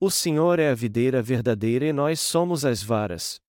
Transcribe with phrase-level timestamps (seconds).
[0.00, 3.40] O Senhor é a videira verdadeira e nós somos as varas.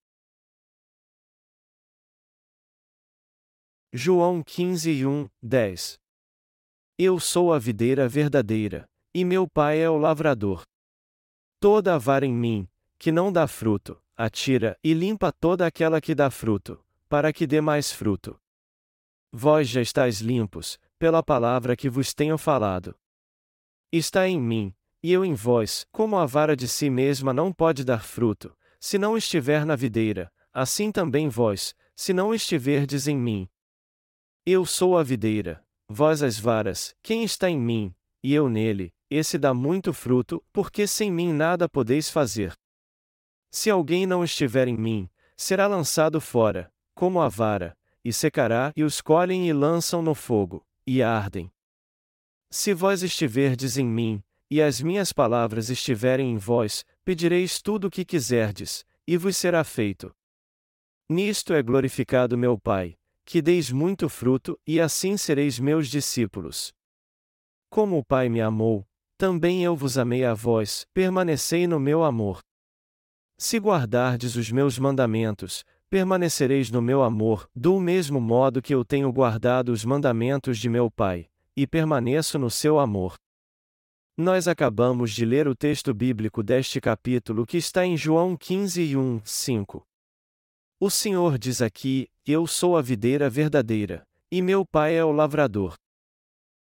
[3.94, 6.00] João 15 1, 10
[6.98, 10.64] Eu sou a videira verdadeira, e meu pai é o lavrador.
[11.60, 16.16] Toda a vara em mim, que não dá fruto, atira e limpa toda aquela que
[16.16, 18.42] dá fruto, para que dê mais fruto.
[19.32, 22.96] Vós já estáis limpos, pela palavra que vos tenho falado.
[23.92, 27.84] Está em mim, e eu em vós, como a vara de si mesma não pode
[27.84, 33.50] dar fruto, se não estiver na videira, assim também vós, se não estiverdes em mim.
[34.46, 37.94] Eu sou a videira, vós as varas, quem está em mim,
[38.24, 42.54] e eu nele, esse dá muito fruto, porque sem mim nada podeis fazer.
[43.52, 48.84] Se alguém não estiver em mim, será lançado fora, como a vara, e secará, e
[48.84, 51.52] os colhem e lançam no fogo, e ardem.
[52.52, 57.92] Se vós estiverdes em mim, e as minhas palavras estiverem em vós, pedireis tudo o
[57.92, 60.12] que quiserdes, e vos será feito.
[61.08, 66.74] Nisto é glorificado meu Pai, que deis muito fruto, e assim sereis meus discípulos.
[67.70, 72.40] Como o Pai me amou, também eu vos amei a vós, permanecei no meu amor.
[73.38, 79.12] Se guardardes os meus mandamentos, permanecereis no meu amor, do mesmo modo que eu tenho
[79.12, 83.16] guardado os mandamentos de meu Pai, e permaneço no seu amor.
[84.22, 88.98] Nós acabamos de ler o texto bíblico deste capítulo que está em João 15 e
[88.98, 89.82] 1, 5.
[90.78, 95.76] O Senhor diz aqui: Eu sou a videira verdadeira, e meu Pai é o lavrador.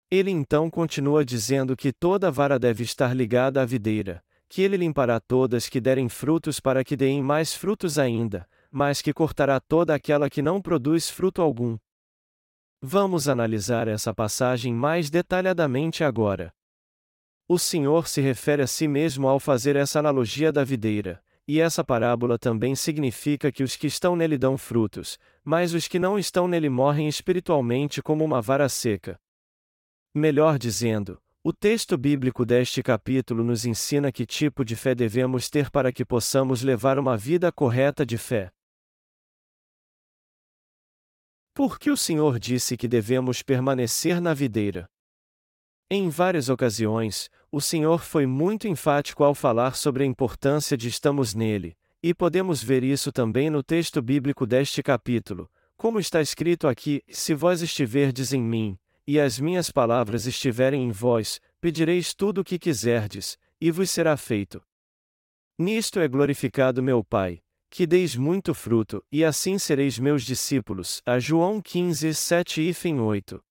[0.09, 5.19] Ele então continua dizendo que toda vara deve estar ligada à videira, que ele limpará
[5.19, 10.31] todas que derem frutos para que deem mais frutos ainda, mas que cortará toda aquela
[10.31, 11.77] que não produz fruto algum.
[12.81, 16.53] Vamos analisar essa passagem mais detalhadamente agora.
[17.51, 21.83] O Senhor se refere a si mesmo ao fazer essa analogia da videira, e essa
[21.83, 26.47] parábola também significa que os que estão nele dão frutos, mas os que não estão
[26.47, 29.19] nele morrem espiritualmente como uma vara seca.
[30.15, 35.71] Melhor dizendo, o texto bíblico deste capítulo nos ensina que tipo de fé devemos ter
[35.71, 38.51] para que possamos levar uma vida correta de fé.
[41.55, 44.87] Porque o Senhor disse que devemos permanecer na videira.
[45.91, 51.34] Em várias ocasiões, o Senhor foi muito enfático ao falar sobre a importância de estamos
[51.34, 57.03] nele, e podemos ver isso também no texto bíblico deste capítulo, como está escrito aqui:
[57.09, 62.44] Se vós estiverdes em mim, e as minhas palavras estiverem em vós, pedireis tudo o
[62.44, 64.62] que quiserdes, e vos será feito.
[65.59, 67.41] Nisto é glorificado meu Pai,
[67.71, 71.00] que deis muito fruto, e assim sereis meus discípulos.
[71.06, 73.43] A João 15, 7 e 8.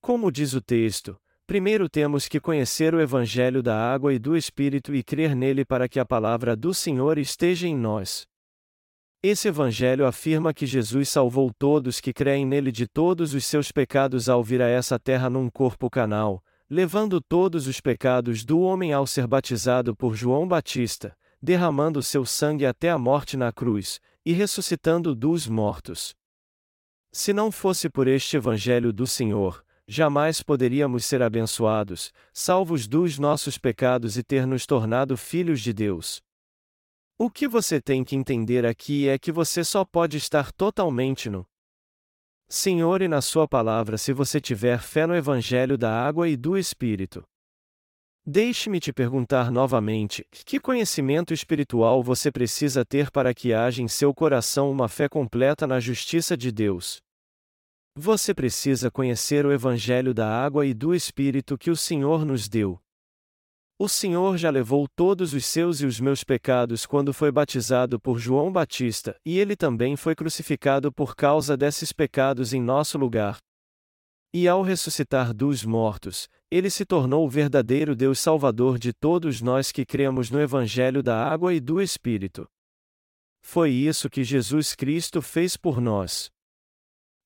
[0.00, 1.16] Como diz o texto,
[1.46, 5.88] primeiro temos que conhecer o Evangelho da água e do Espírito e crer nele para
[5.88, 8.26] que a palavra do Senhor esteja em nós.
[9.22, 14.28] Esse Evangelho afirma que Jesus salvou todos que creem nele de todos os seus pecados
[14.28, 19.06] ao vir a essa terra num corpo canal, levando todos os pecados do homem ao
[19.06, 25.14] ser batizado por João Batista, derramando seu sangue até a morte na cruz, e ressuscitando
[25.14, 26.14] dos mortos.
[27.12, 33.58] Se não fosse por este Evangelho do Senhor, jamais poderíamos ser abençoados, salvos dos nossos
[33.58, 36.22] pecados e ter nos tornado filhos de Deus.
[37.18, 41.44] O que você tem que entender aqui é que você só pode estar totalmente no
[42.48, 46.56] Senhor e na Sua palavra se você tiver fé no Evangelho da água e do
[46.56, 47.22] Espírito.
[48.24, 54.14] Deixe-me te perguntar novamente: que conhecimento espiritual você precisa ter para que haja em seu
[54.14, 57.02] coração uma fé completa na justiça de Deus?
[57.94, 62.80] Você precisa conhecer o Evangelho da água e do Espírito que o Senhor nos deu.
[63.78, 68.18] O Senhor já levou todos os seus e os meus pecados quando foi batizado por
[68.18, 73.36] João Batista, e ele também foi crucificado por causa desses pecados em nosso lugar.
[74.32, 79.70] E ao ressuscitar dos mortos, ele se tornou o verdadeiro Deus Salvador de todos nós
[79.70, 82.48] que cremos no Evangelho da Água e do Espírito.
[83.42, 86.30] Foi isso que Jesus Cristo fez por nós.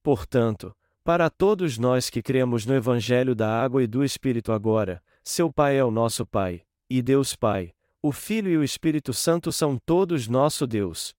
[0.06, 0.72] Portanto,
[1.02, 5.76] para todos nós que cremos no Evangelho da Água e do Espírito agora, seu Pai
[5.76, 10.28] é o nosso Pai, e Deus Pai, o Filho e o Espírito Santo são todos
[10.28, 11.12] nosso Deus.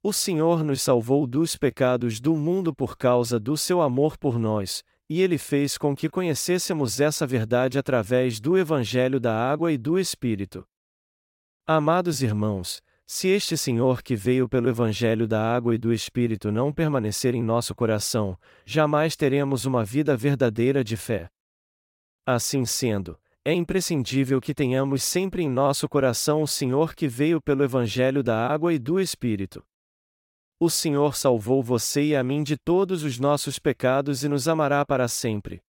[0.00, 4.84] O Senhor nos salvou dos pecados do mundo por causa do seu amor por nós,
[5.10, 9.98] e ele fez com que conhecêssemos essa verdade através do Evangelho da Água e do
[9.98, 10.64] Espírito.
[11.66, 12.80] Amados irmãos,
[13.10, 17.42] se este Senhor que veio pelo Evangelho da Água e do Espírito não permanecer em
[17.42, 21.30] nosso coração, jamais teremos uma vida verdadeira de fé.
[22.26, 27.64] Assim sendo, é imprescindível que tenhamos sempre em nosso coração o Senhor que veio pelo
[27.64, 29.64] Evangelho da água e do Espírito.
[30.60, 34.84] O Senhor salvou você e a mim de todos os nossos pecados e nos amará
[34.84, 35.62] para sempre.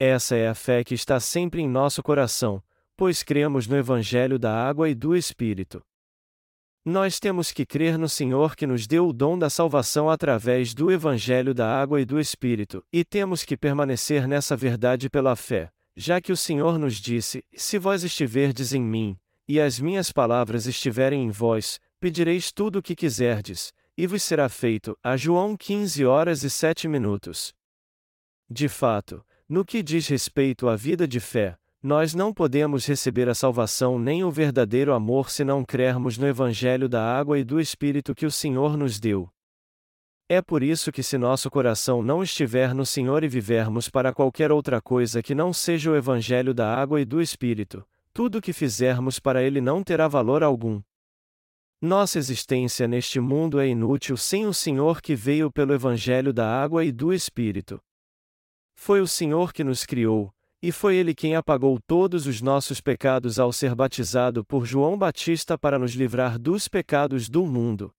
[0.00, 2.60] Essa é a fé que está sempre em nosso coração,
[2.96, 5.80] pois cremos no Evangelho da água e do Espírito.
[6.84, 10.90] Nós temos que crer no Senhor que nos deu o dom da salvação através do
[10.90, 16.22] Evangelho da água e do Espírito, e temos que permanecer nessa verdade pela fé, já
[16.22, 21.22] que o Senhor nos disse: Se vós estiverdes em mim, e as minhas palavras estiverem
[21.24, 24.96] em vós, pedireis tudo o que quiserdes, e vos será feito.
[25.04, 27.52] A João 15 horas e 7 minutos.
[28.48, 33.34] De fato, no que diz respeito à vida de fé, nós não podemos receber a
[33.34, 38.14] salvação nem o verdadeiro amor se não crermos no Evangelho da água e do Espírito
[38.14, 39.30] que o Senhor nos deu.
[40.28, 44.52] É por isso que, se nosso coração não estiver no Senhor e vivermos para qualquer
[44.52, 48.52] outra coisa que não seja o Evangelho da água e do Espírito, tudo o que
[48.52, 50.82] fizermos para ele não terá valor algum.
[51.80, 56.84] Nossa existência neste mundo é inútil sem o Senhor que veio pelo Evangelho da água
[56.84, 57.80] e do Espírito.
[58.74, 63.38] Foi o Senhor que nos criou, e foi Ele quem apagou todos os nossos pecados
[63.38, 67.94] ao ser batizado por João Batista para nos livrar dos pecados do mundo.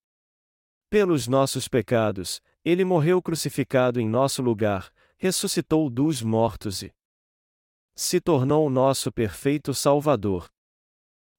[0.89, 6.93] Pelos nossos pecados, Ele morreu crucificado em nosso lugar, ressuscitou dos mortos e
[7.95, 10.49] se tornou o nosso perfeito Salvador.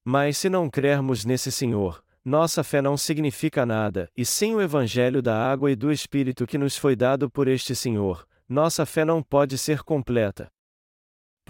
[0.05, 5.21] Mas se não crermos nesse Senhor, nossa fé não significa nada, e sem o Evangelho
[5.21, 9.23] da água e do Espírito que nos foi dado por este Senhor, nossa fé não
[9.23, 10.51] pode ser completa.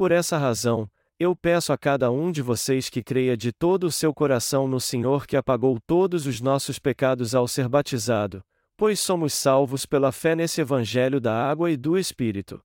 [0.03, 3.93] Por essa razão, eu peço a cada um de vocês que creia de todo o
[3.93, 8.43] seu coração no Senhor que apagou todos os nossos pecados ao ser batizado,
[8.77, 12.61] pois somos salvos pela fé nesse Evangelho da água e do Espírito.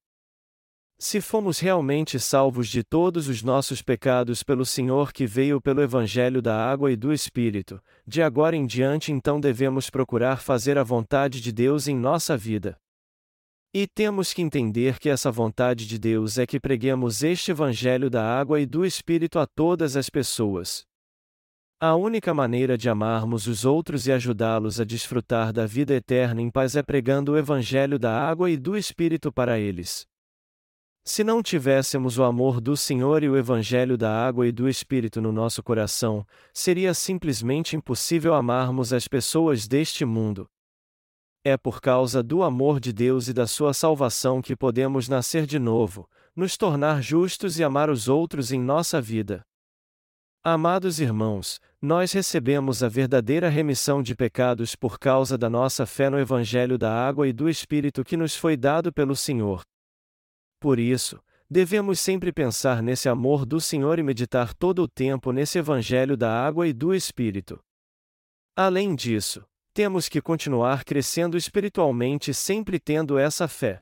[0.98, 6.42] Se fomos realmente salvos de todos os nossos pecados pelo Senhor que veio pelo Evangelho
[6.42, 11.40] da água e do Espírito, de agora em diante então devemos procurar fazer a vontade
[11.40, 12.80] de Deus em nossa vida.
[13.80, 18.24] E temos que entender que essa vontade de Deus é que preguemos este Evangelho da
[18.24, 20.84] água e do Espírito a todas as pessoas.
[21.80, 26.50] A única maneira de amarmos os outros e ajudá-los a desfrutar da vida eterna em
[26.50, 30.08] paz é pregando o Evangelho da água e do Espírito para eles.
[31.06, 35.22] Se não tivéssemos o amor do Senhor e o Evangelho da água e do Espírito
[35.22, 40.50] no nosso coração, seria simplesmente impossível amarmos as pessoas deste mundo.
[41.48, 45.58] É por causa do amor de Deus e da sua salvação que podemos nascer de
[45.58, 46.06] novo,
[46.36, 49.46] nos tornar justos e amar os outros em nossa vida.
[50.44, 56.20] Amados irmãos, nós recebemos a verdadeira remissão de pecados por causa da nossa fé no
[56.20, 59.62] Evangelho da água e do Espírito que nos foi dado pelo Senhor.
[60.60, 61.18] Por isso,
[61.50, 66.30] devemos sempre pensar nesse amor do Senhor e meditar todo o tempo nesse Evangelho da
[66.30, 67.58] água e do Espírito.
[68.54, 69.46] Além disso,
[69.78, 73.80] temos que continuar crescendo espiritualmente sempre tendo essa fé.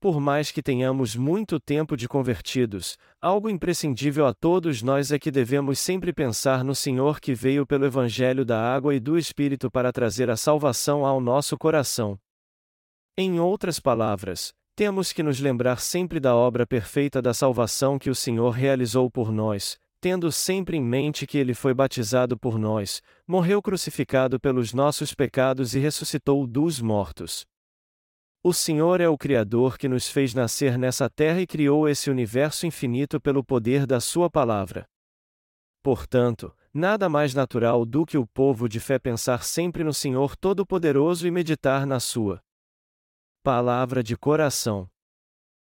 [0.00, 5.30] Por mais que tenhamos muito tempo de convertidos, algo imprescindível a todos nós é que
[5.30, 9.92] devemos sempre pensar no Senhor que veio pelo Evangelho da água e do Espírito para
[9.92, 12.18] trazer a salvação ao nosso coração.
[13.16, 18.16] Em outras palavras, temos que nos lembrar sempre da obra perfeita da salvação que o
[18.16, 23.60] Senhor realizou por nós, tendo sempre em mente que ele foi batizado por nós, morreu
[23.60, 27.44] crucificado pelos nossos pecados e ressuscitou dos mortos.
[28.42, 32.66] O Senhor é o Criador que nos fez nascer nessa terra e criou esse universo
[32.66, 34.86] infinito pelo poder da Sua palavra.
[35.82, 41.26] Portanto, nada mais natural do que o povo de fé pensar sempre no Senhor Todo-Poderoso
[41.26, 42.40] e meditar na Sua
[43.42, 44.88] palavra de coração.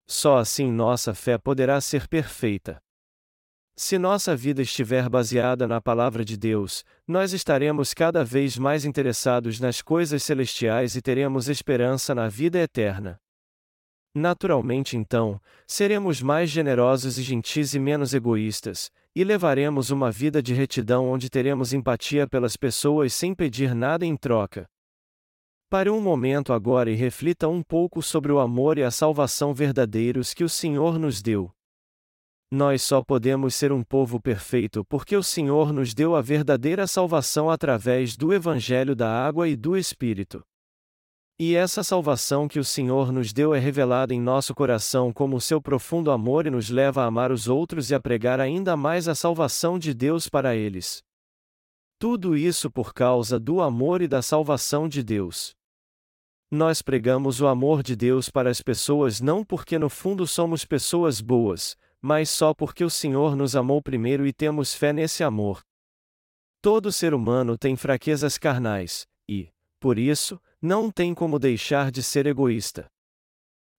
[0.05, 2.81] Só assim nossa fé poderá ser perfeita.
[3.81, 9.57] Se nossa vida estiver baseada na palavra de Deus, nós estaremos cada vez mais interessados
[9.57, 13.17] nas coisas celestiais e teremos esperança na vida eterna.
[14.13, 20.53] Naturalmente, então, seremos mais generosos e gentis e menos egoístas, e levaremos uma vida de
[20.53, 24.67] retidão onde teremos empatia pelas pessoas sem pedir nada em troca.
[25.69, 30.33] Pare um momento agora e reflita um pouco sobre o amor e a salvação verdadeiros
[30.33, 31.49] que o Senhor nos deu.
[32.51, 37.47] Nós só podemos ser um povo perfeito porque o Senhor nos deu a verdadeira salvação
[37.47, 40.43] através do Evangelho da Água e do Espírito.
[41.37, 45.61] E essa salvação que o Senhor nos deu é revelada em nosso coração como seu
[45.61, 49.13] profundo amor e nos leva a amar os outros e a pregar ainda mais a
[49.13, 51.03] salvação de Deus para eles.
[51.99, 55.53] Tudo isso por causa do amor e da salvação de Deus.
[56.49, 61.21] Nós pregamos o amor de Deus para as pessoas não porque no fundo somos pessoas
[61.21, 65.61] boas, mas só porque o Senhor nos amou primeiro e temos fé nesse amor.
[66.61, 72.25] Todo ser humano tem fraquezas carnais, e, por isso, não tem como deixar de ser
[72.25, 72.87] egoísta.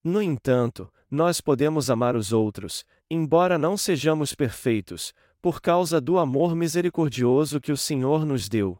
[0.02, 5.12] No entanto, nós podemos amar os outros, embora não sejamos perfeitos,
[5.42, 8.78] por causa do amor misericordioso que o Senhor nos deu.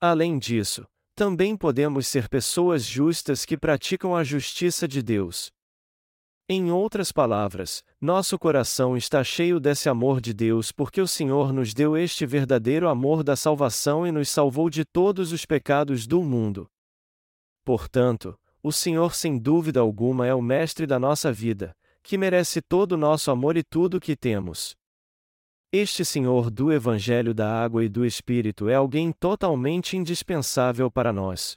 [0.00, 5.52] Além disso, também podemos ser pessoas justas que praticam a justiça de Deus.
[6.46, 11.72] Em outras palavras, nosso coração está cheio desse amor de Deus porque o Senhor nos
[11.72, 16.68] deu este verdadeiro amor da salvação e nos salvou de todos os pecados do mundo.
[17.64, 22.92] Portanto, o Senhor sem dúvida alguma é o Mestre da nossa vida, que merece todo
[22.92, 24.76] o nosso amor e tudo o que temos.
[25.72, 31.56] Este Senhor do Evangelho da Água e do Espírito é alguém totalmente indispensável para nós.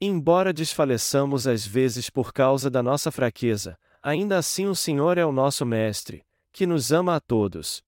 [0.00, 5.32] Embora desfaleçamos às vezes por causa da nossa fraqueza, ainda assim o Senhor é o
[5.32, 6.22] nosso Mestre,
[6.52, 7.82] que nos ama a todos.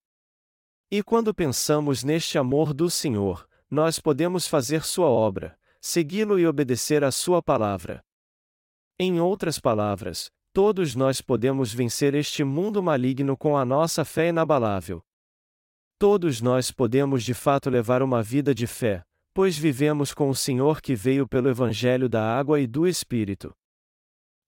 [0.90, 7.04] E quando pensamos neste amor do Senhor, nós podemos fazer Sua obra, segui-lo e obedecer
[7.04, 8.02] à Sua palavra.
[8.98, 15.04] Em outras palavras, todos nós podemos vencer este mundo maligno com a nossa fé inabalável.
[15.98, 19.04] Todos nós podemos de fato levar uma vida de fé,
[19.38, 23.54] pois vivemos com o Senhor que veio pelo Evangelho da água e do Espírito.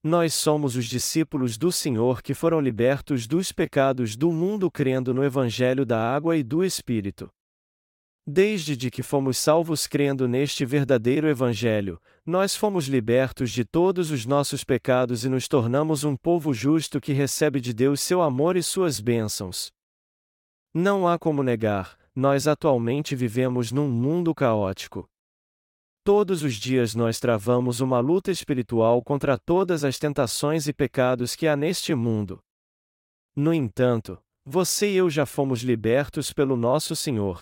[0.03, 5.23] Nós somos os discípulos do Senhor que foram libertos dos pecados do mundo crendo no
[5.23, 7.29] Evangelho da água e do Espírito.
[8.27, 14.25] Desde de que fomos salvos crendo neste verdadeiro Evangelho, nós fomos libertos de todos os
[14.25, 18.61] nossos pecados e nos tornamos um povo justo que recebe de Deus seu amor e
[18.61, 19.71] suas bênçãos.
[20.73, 25.09] Não há como negar, nós atualmente vivemos num mundo caótico.
[26.03, 31.47] Todos os dias nós travamos uma luta espiritual contra todas as tentações e pecados que
[31.47, 32.39] há neste mundo.
[33.35, 37.39] No entanto, você e eu já fomos libertos pelo nosso Senhor.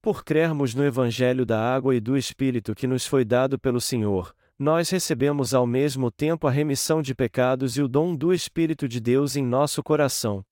[0.00, 4.32] Por crermos no Evangelho da Água e do Espírito que nos foi dado pelo Senhor,
[4.56, 9.00] nós recebemos ao mesmo tempo a remissão de pecados e o dom do Espírito de
[9.00, 10.44] Deus em nosso coração.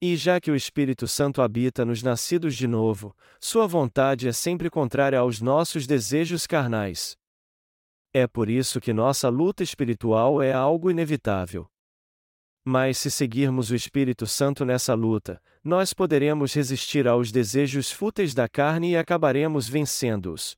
[0.00, 4.68] E já que o Espírito Santo habita nos nascidos de novo, sua vontade é sempre
[4.68, 7.16] contrária aos nossos desejos carnais.
[8.12, 11.66] É por isso que nossa luta espiritual é algo inevitável.
[12.62, 18.48] Mas se seguirmos o Espírito Santo nessa luta, nós poderemos resistir aos desejos fúteis da
[18.48, 20.56] carne e acabaremos vencendo-os.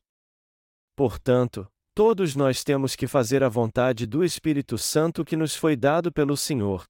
[0.96, 6.10] Portanto, todos nós temos que fazer a vontade do Espírito Santo que nos foi dado
[6.10, 6.84] pelo Senhor.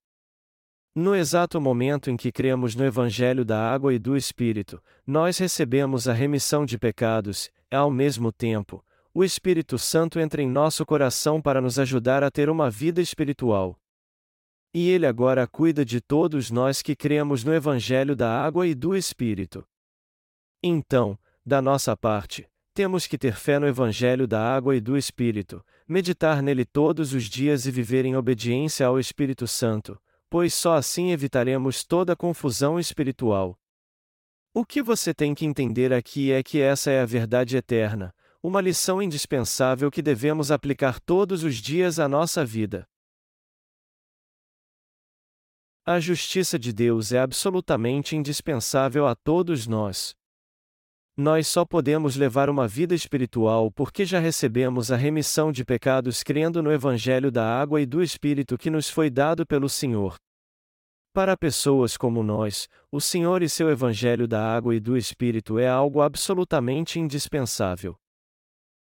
[1.01, 6.09] No exato momento em que cremos no Evangelho da Água e do Espírito, nós recebemos
[6.09, 11.41] a remissão de pecados, e, ao mesmo tempo, o Espírito Santo entra em nosso coração
[11.41, 13.79] para nos ajudar a ter uma vida espiritual.
[14.75, 18.97] E Ele agora cuida de todos nós que cremos no Evangelho da Água e do
[18.97, 19.65] Espírito.
[20.61, 25.65] Então, da nossa parte, temos que ter fé no Evangelho da Água e do Espírito,
[25.87, 29.97] meditar nele todos os dias e viver em obediência ao Espírito Santo,
[30.31, 33.59] pois só assim evitaremos toda confusão espiritual.
[34.53, 38.61] O que você tem que entender aqui é que essa é a verdade eterna, uma
[38.61, 42.89] lição indispensável que devemos aplicar todos os dias à nossa vida.
[45.85, 50.18] A justiça de Deus é absolutamente indispensável a todos nós.
[51.21, 56.63] Nós só podemos levar uma vida espiritual porque já recebemos a remissão de pecados crendo
[56.63, 60.15] no Evangelho da água e do Espírito que nos foi dado pelo Senhor.
[61.13, 65.67] Para pessoas como nós, o Senhor e seu Evangelho da água e do Espírito é
[65.67, 67.97] algo absolutamente indispensável.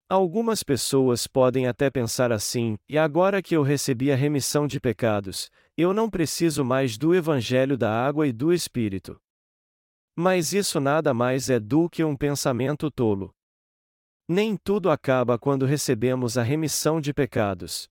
[0.10, 5.52] Algumas pessoas podem até pensar assim: e agora que eu recebi a remissão de pecados,
[5.78, 9.22] eu não preciso mais do Evangelho da água e do Espírito.
[10.16, 13.34] Mas isso nada mais é do que um pensamento tolo.
[14.28, 17.90] Nem tudo acaba quando recebemos a remissão de pecados.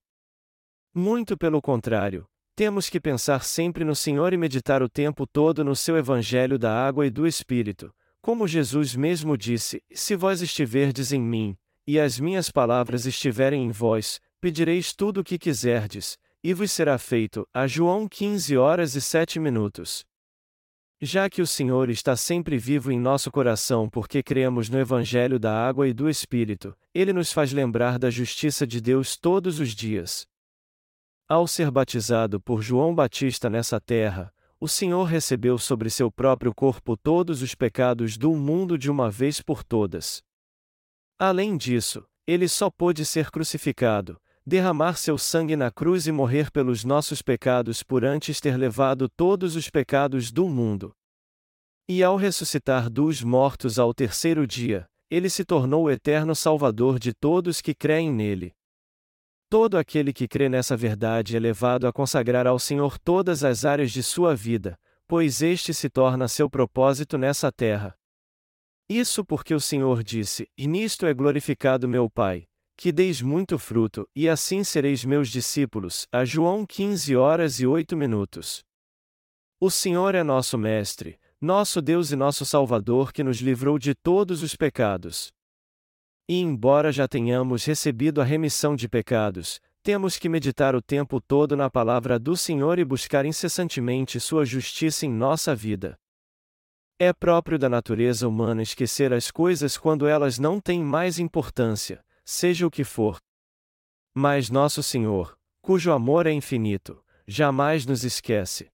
[0.93, 2.25] Muito pelo contrário,
[2.55, 6.71] temos que pensar sempre no Senhor e meditar o tempo todo no seu Evangelho da
[6.71, 12.19] água e do Espírito, como Jesus mesmo disse: Se vós estiverdes em mim, e as
[12.19, 17.47] minhas palavras estiverem em vós, pedireis tudo o que quiserdes, e vos será feito.
[17.53, 20.05] A João 15 horas e 7 minutos.
[21.05, 25.53] Já que o Senhor está sempre vivo em nosso coração porque cremos no Evangelho da
[25.53, 30.25] água e do Espírito, ele nos faz lembrar da justiça de Deus todos os dias.
[31.27, 36.95] Ao ser batizado por João Batista nessa terra, o Senhor recebeu sobre seu próprio corpo
[36.95, 40.23] todos os pecados do mundo de uma vez por todas.
[41.19, 46.83] Além disso, ele só pôde ser crucificado, derramar seu sangue na cruz e morrer pelos
[46.83, 50.93] nossos pecados por antes ter levado todos os pecados do mundo.
[51.87, 57.13] E ao ressuscitar dos mortos ao terceiro dia, ele se tornou o eterno Salvador de
[57.13, 58.53] todos que creem nele.
[59.49, 63.91] Todo aquele que crê nessa verdade é levado a consagrar ao Senhor todas as áreas
[63.91, 67.95] de sua vida, pois este se torna seu propósito nessa terra.
[68.89, 72.47] Isso porque o Senhor disse: E nisto é glorificado meu Pai,
[72.83, 76.05] que deis muito fruto, e assim sereis meus discípulos.
[76.11, 78.61] A João 15 horas e 8 minutos.
[79.57, 84.43] O Senhor é nosso Mestre, nosso Deus e nosso Salvador que nos livrou de todos
[84.43, 85.31] os pecados.
[86.27, 91.55] E embora já tenhamos recebido a remissão de pecados, temos que meditar o tempo todo
[91.55, 95.97] na palavra do Senhor e buscar incessantemente Sua justiça em nossa vida.
[96.99, 102.65] É próprio da natureza humana esquecer as coisas quando elas não têm mais importância, seja
[102.65, 103.17] o que for.
[104.13, 108.69] Mas nosso Senhor, cujo amor é infinito, jamais nos esquece.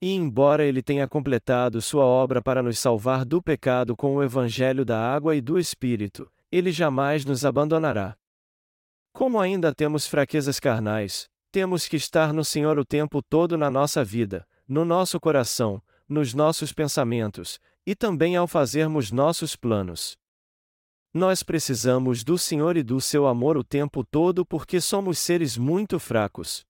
[0.00, 4.84] E embora Ele tenha completado Sua obra para nos salvar do pecado com o Evangelho
[4.84, 8.16] da água e do Espírito, Ele jamais nos abandonará.
[9.12, 14.04] Como ainda temos fraquezas carnais, temos que estar no Senhor o tempo todo na nossa
[14.04, 20.16] vida, no nosso coração, nos nossos pensamentos, e também ao fazermos nossos planos.
[21.12, 25.98] Nós precisamos do Senhor e do seu amor o tempo todo porque somos seres muito
[25.98, 26.66] fracos.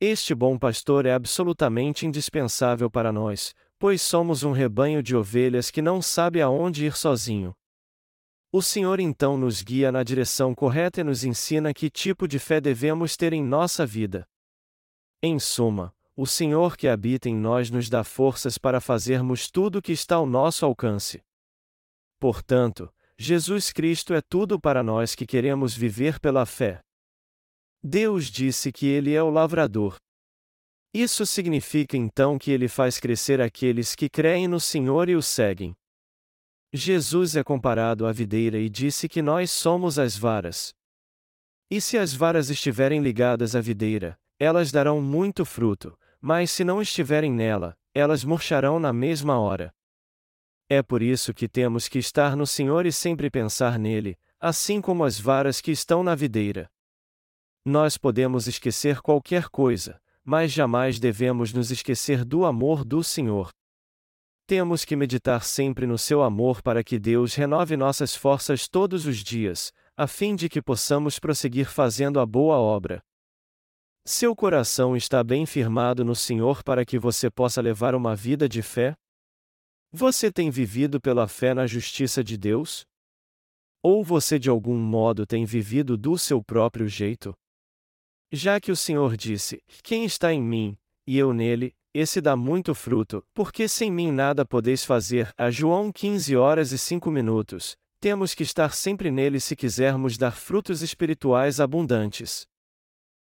[0.00, 5.80] Este bom pastor é absolutamente indispensável para nós, pois somos um rebanho de ovelhas que
[5.80, 7.54] não sabe aonde ir sozinho.
[8.52, 12.60] O Senhor então nos guia na direção correta e nos ensina que tipo de fé
[12.60, 14.26] devemos ter em nossa vida.
[15.22, 19.82] Em suma, o Senhor que habita em nós nos dá forças para fazermos tudo o
[19.82, 21.22] que está ao nosso alcance.
[22.18, 26.80] Portanto, Jesus Cristo é tudo para nós que queremos viver pela fé.
[27.82, 29.96] Deus disse que Ele é o lavrador.
[30.94, 35.74] Isso significa então que Ele faz crescer aqueles que creem no Senhor e o seguem.
[36.72, 40.72] Jesus é comparado à videira e disse que nós somos as varas.
[41.68, 46.80] E se as varas estiverem ligadas à videira, elas darão muito fruto, mas se não
[46.80, 49.74] estiverem nela, elas murcharão na mesma hora.
[50.70, 55.02] É por isso que temos que estar no Senhor e sempre pensar nele, assim como
[55.02, 56.70] as varas que estão na videira.
[57.64, 63.50] Nós podemos esquecer qualquer coisa, mas jamais devemos nos esquecer do amor do Senhor.
[64.46, 69.18] Temos que meditar sempre no seu amor para que Deus renove nossas forças todos os
[69.18, 73.02] dias, a fim de que possamos prosseguir fazendo a boa obra.
[74.06, 78.62] Seu coração está bem firmado no Senhor para que você possa levar uma vida de
[78.62, 78.94] fé?
[79.90, 82.86] Você tem vivido pela fé na justiça de Deus?
[83.82, 87.34] Ou você de algum modo tem vivido do seu próprio jeito?
[88.30, 92.74] Já que o Senhor disse: Quem está em mim, e eu nele, esse dá muito
[92.74, 95.32] fruto, porque sem mim nada podeis fazer.
[95.38, 97.74] A João 15 horas e 5 minutos.
[97.98, 102.46] Temos que estar sempre nele se quisermos dar frutos espirituais abundantes.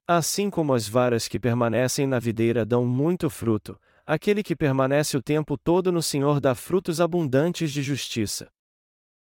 [0.08, 5.22] Assim como as varas que permanecem na videira dão muito fruto, aquele que permanece o
[5.22, 8.50] tempo todo no Senhor dá frutos abundantes de justiça.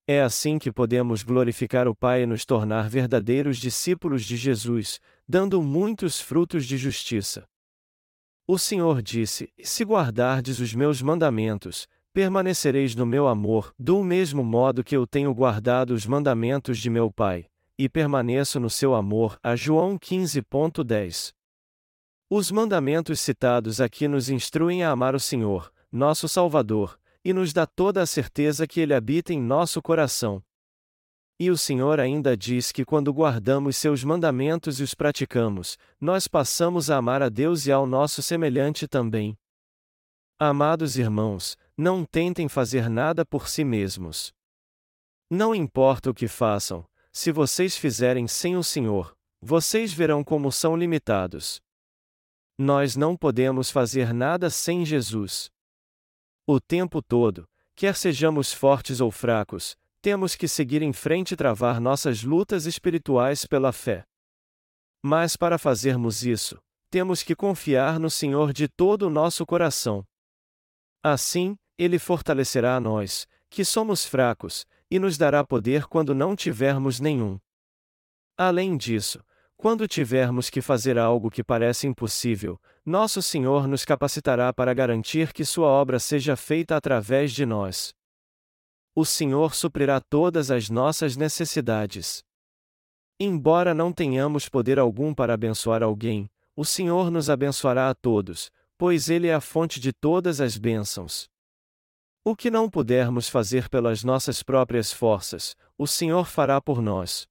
[0.08, 5.62] É assim que podemos glorificar o Pai e nos tornar verdadeiros discípulos de Jesus, dando
[5.62, 7.44] muitos frutos de justiça.
[8.48, 14.84] O Senhor disse: Se guardardes os meus mandamentos, permanecereis no meu amor, do mesmo modo
[14.84, 17.48] que eu tenho guardado os mandamentos de meu Pai,
[17.78, 19.40] e permaneço no seu amor.
[19.42, 21.34] A João 15.10.
[22.30, 27.68] Os mandamentos citados aqui nos instruem a amar o Senhor, nosso Salvador, e nos dá
[27.68, 30.44] toda a certeza que Ele habita em nosso coração.
[31.40, 36.90] E o Senhor ainda diz que quando guardamos seus mandamentos e os praticamos, nós passamos
[36.90, 39.38] a amar a Deus e ao nosso semelhante também.
[40.40, 44.34] Amados irmãos, não tentem fazer nada por si mesmos.
[45.30, 50.76] Não importa o que façam, se vocês fizerem sem o Senhor, vocês verão como são
[50.76, 51.62] limitados.
[52.58, 55.52] Nós não podemos fazer nada sem Jesus.
[56.48, 61.82] O tempo todo, quer sejamos fortes ou fracos, temos que seguir em frente e travar
[61.82, 64.06] nossas lutas espirituais pela fé.
[65.04, 66.58] Mas para fazermos isso,
[66.90, 70.08] temos que confiar no Senhor de todo o nosso coração.
[71.04, 77.02] Assim, Ele fortalecerá a nós, que somos fracos, e nos dará poder quando não tivermos
[77.02, 77.38] nenhum.
[78.38, 79.24] Além disso,
[79.66, 85.44] quando tivermos que fazer algo que parece impossível, nosso Senhor nos capacitará para garantir que
[85.44, 87.96] Sua obra seja feita através de nós
[88.98, 92.24] o Senhor suprirá todas as nossas necessidades.
[93.20, 99.10] Embora não tenhamos poder algum para abençoar alguém, o Senhor nos abençoará a todos, pois
[99.10, 101.28] Ele é a fonte de todas as bênçãos.
[102.24, 107.28] O que não pudermos fazer pelas nossas próprias forças, o Senhor fará por nós.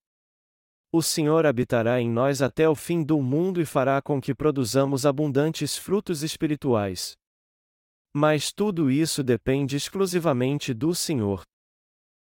[0.97, 5.05] O Senhor habitará em nós até o fim do mundo e fará com que produzamos
[5.05, 7.19] abundantes frutos espirituais.
[8.15, 11.43] Mas tudo isso depende exclusivamente do Senhor.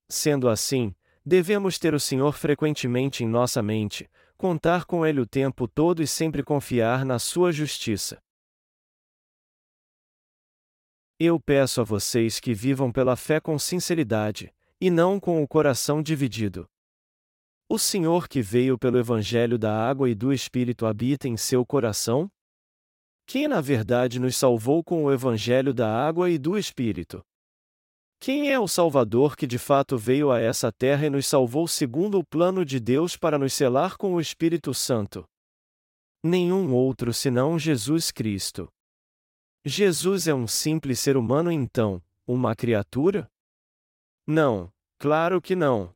[0.09, 0.95] Sendo assim,
[1.27, 6.07] devemos ter o Senhor frequentemente em nossa mente, contar com Ele o tempo todo e
[6.07, 8.23] sempre confiar na Sua justiça.
[11.19, 16.01] Eu peço a vocês que vivam pela fé com sinceridade, e não com o coração
[16.01, 16.71] dividido.
[17.69, 22.31] O Senhor que veio pelo Evangelho da água e do Espírito habita em seu coração?
[23.27, 27.25] Quem na verdade nos salvou com o Evangelho da água e do Espírito?
[28.21, 32.19] Quem é o Salvador que de fato veio a essa terra e nos salvou segundo
[32.19, 35.25] o plano de Deus para nos selar com o Espírito Santo?
[36.23, 38.69] Nenhum outro senão Jesus Cristo.
[39.65, 43.29] Jesus é um simples ser humano então, uma criatura?
[44.25, 45.93] Não, claro que não.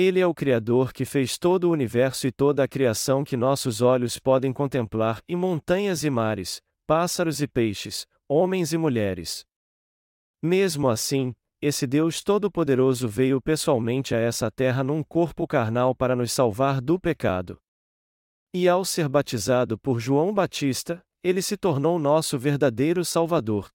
[0.00, 3.80] Ele é o Criador que fez todo o universo e toda a criação que nossos
[3.80, 9.44] olhos podem contemplar, e montanhas e mares, pássaros e peixes, homens e mulheres.
[10.40, 16.30] Mesmo assim, esse Deus Todo-Poderoso veio pessoalmente a essa terra num corpo carnal para nos
[16.30, 17.58] salvar do pecado.
[18.54, 23.68] E ao ser batizado por João Batista, ele se tornou nosso verdadeiro Salvador.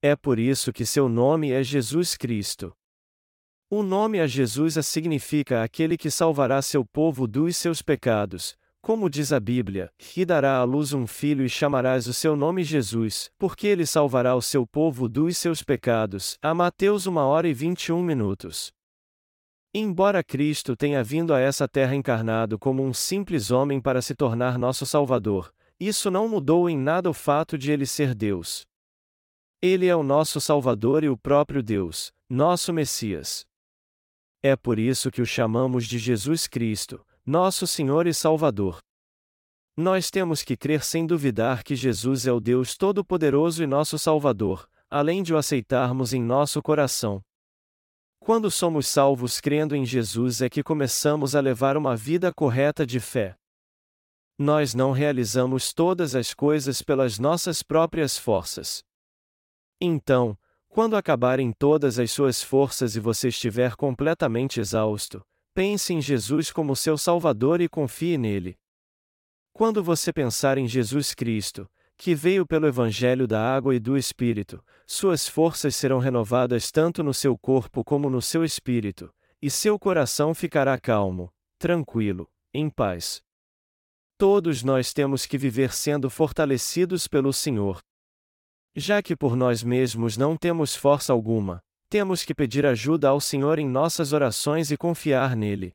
[0.00, 2.74] É por isso que seu nome é Jesus Cristo.
[3.68, 9.32] O nome a Jesus significa aquele que salvará seu povo dos seus pecados, como diz
[9.32, 13.66] a Bíblia, e dará à luz um filho e chamarás o seu nome Jesus, porque
[13.66, 16.38] ele salvará o seu povo dos seus pecados.
[16.40, 18.70] A Mateus 1 hora e 21 minutos.
[19.74, 24.60] Embora Cristo tenha vindo a essa terra encarnado como um simples homem para se tornar
[24.60, 28.64] nosso Salvador, isso não mudou em nada o fato de ele ser Deus.
[29.60, 33.44] Ele é o nosso Salvador e o próprio Deus, nosso Messias.
[34.48, 38.78] É por isso que o chamamos de Jesus Cristo, nosso Senhor e Salvador.
[39.76, 44.70] Nós temos que crer sem duvidar que Jesus é o Deus Todo-Poderoso e nosso Salvador,
[44.88, 47.20] além de o aceitarmos em nosso coração.
[48.20, 53.00] Quando somos salvos crendo em Jesus é que começamos a levar uma vida correta de
[53.00, 53.34] fé.
[54.38, 58.84] Nós não realizamos todas as coisas pelas nossas próprias forças.
[59.80, 60.38] Então,
[60.76, 66.76] quando acabarem todas as suas forças e você estiver completamente exausto, pense em Jesus como
[66.76, 68.58] seu Salvador e confie nele.
[69.54, 74.62] Quando você pensar em Jesus Cristo, que veio pelo Evangelho da água e do Espírito,
[74.86, 79.10] suas forças serão renovadas tanto no seu corpo como no seu espírito,
[79.40, 83.22] e seu coração ficará calmo, tranquilo, em paz.
[84.18, 87.80] Todos nós temos que viver sendo fortalecidos pelo Senhor.
[88.78, 93.58] Já que por nós mesmos não temos força alguma, temos que pedir ajuda ao Senhor
[93.58, 95.74] em nossas orações e confiar nele.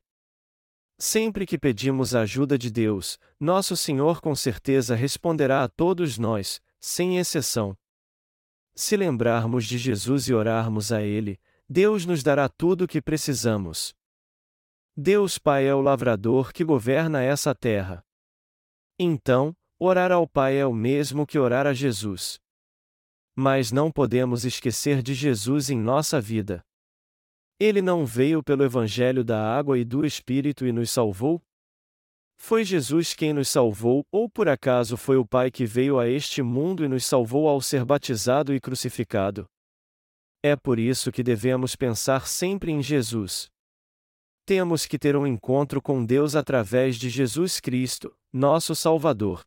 [0.96, 6.60] Sempre que pedimos a ajuda de Deus, nosso Senhor com certeza responderá a todos nós,
[6.78, 7.76] sem exceção.
[8.72, 13.92] Se lembrarmos de Jesus e orarmos a Ele, Deus nos dará tudo o que precisamos.
[14.96, 18.04] Deus Pai é o lavrador que governa essa terra.
[18.96, 22.41] Então, orar ao Pai é o mesmo que orar a Jesus.
[23.34, 26.62] Mas não podemos esquecer de Jesus em nossa vida.
[27.58, 31.40] Ele não veio pelo Evangelho da água e do Espírito e nos salvou?
[32.36, 36.42] Foi Jesus quem nos salvou, ou por acaso foi o Pai que veio a este
[36.42, 39.46] mundo e nos salvou ao ser batizado e crucificado?
[40.42, 43.48] É por isso que devemos pensar sempre em Jesus.
[44.44, 49.42] Temos que ter um encontro com Deus através de Jesus Cristo, nosso Salvador.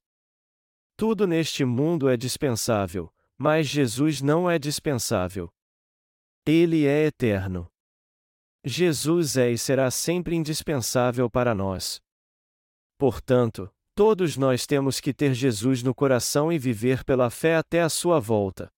[0.96, 5.50] Tudo neste mundo é dispensável, mas Jesus não é dispensável.
[6.46, 7.68] Ele é eterno.
[8.64, 12.00] Jesus é e será sempre indispensável para nós.
[12.98, 17.90] Portanto, todos nós temos que ter Jesus no coração e viver pela fé até a
[17.90, 18.72] sua volta.